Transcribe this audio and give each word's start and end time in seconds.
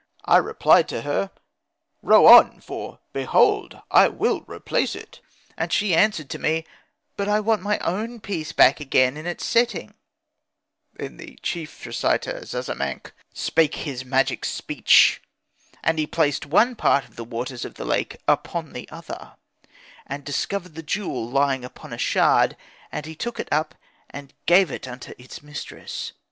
I 0.25 0.37
replied 0.37 0.87
to 0.89 1.03
her, 1.03 1.29
"Row 2.01 2.25
on, 2.25 2.59
for 2.59 2.97
behold 3.13 3.83
I 3.91 4.07
will 4.07 4.41
replace 4.47 4.95
it"; 4.95 5.19
and 5.55 5.71
she 5.71 5.93
answered 5.93 6.27
to 6.31 6.39
me, 6.39 6.65
"But 7.17 7.27
I 7.29 7.39
want 7.39 7.61
my 7.61 7.77
own 7.83 8.19
piece 8.19 8.49
again 8.49 8.55
back 8.57 8.81
in 8.81 9.27
its 9.27 9.45
setting."' 9.45 9.93
Then 10.95 11.17
the 11.17 11.37
chief 11.43 11.85
reciter 11.85 12.43
Zazamankh 12.43 13.11
spake 13.31 13.75
his 13.75 14.03
magic 14.03 14.43
speech. 14.43 15.21
And 15.83 15.99
he 15.99 16.07
placed 16.07 16.47
one 16.47 16.75
part 16.75 17.05
of 17.05 17.15
the 17.15 17.23
waters 17.23 17.63
of 17.63 17.75
the 17.75 17.85
lake 17.85 18.17
upon 18.27 18.73
the 18.73 18.89
other, 18.89 19.35
and 20.07 20.23
discovered 20.23 20.73
the 20.73 20.81
jewel 20.81 21.29
lying 21.29 21.63
upon 21.63 21.93
a 21.93 21.99
shard; 21.99 22.57
and 22.91 23.05
he 23.05 23.13
took 23.13 23.39
it 23.39 23.49
up 23.51 23.75
and 24.09 24.33
gave 24.47 24.71
it 24.71 24.87
unto 24.87 25.13
its 25.19 25.43
mistress. 25.43 26.13